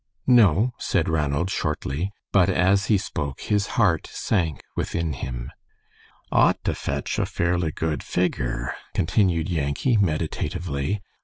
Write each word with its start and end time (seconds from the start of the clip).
"No," 0.25 0.73
said 0.79 1.07
Ranald, 1.07 1.51
shortly; 1.51 2.11
but 2.31 2.49
as 2.49 2.87
he 2.87 2.97
spoke 2.97 3.39
his 3.41 3.67
heart 3.77 4.07
sank 4.07 4.59
within 4.75 5.13
him. 5.13 5.51
"Ought 6.31 6.57
to 6.63 6.73
fetch 6.73 7.19
a 7.19 7.25
fairly 7.27 7.71
good 7.71 8.01
figure," 8.01 8.73
continued 8.95 9.47
Yankee, 9.47 9.97
meditatively. 9.97 11.03